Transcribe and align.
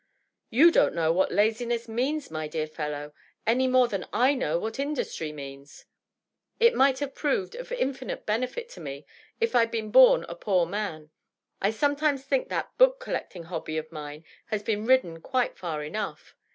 "You 0.59 0.71
don't 0.71 0.95
know 0.95 1.11
what 1.13 1.31
laziness 1.31 1.87
means, 1.87 2.31
my 2.31 2.47
dear 2.47 2.65
fellow, 2.65 3.13
any 3.45 3.67
more 3.67 3.87
than 3.87 4.07
I 4.11 4.33
know 4.33 4.57
what 4.57 4.79
industry 4.79 5.31
means... 5.31 5.85
It 6.59 6.73
might 6.73 6.97
have 6.97 7.13
proved 7.13 7.53
of 7.53 7.71
infinite 7.71 8.25
benefit 8.25 8.67
to 8.69 8.79
me 8.79 9.05
if 9.39 9.53
I'd 9.55 9.69
been 9.69 9.91
bom 9.91 10.25
a 10.27 10.33
poor 10.33 10.65
man. 10.65 11.11
I 11.61 11.69
sometimes 11.69 12.23
think 12.25 12.49
that 12.49 12.75
book 12.79 12.99
collecting 12.99 13.43
hobby 13.43 13.77
of 13.77 13.91
mine 13.91 14.25
has 14.47 14.63
been 14.63 14.87
ridden 14.87 15.21
quite 15.21 15.55
fiir 15.55 15.85
enough. 15.85 16.35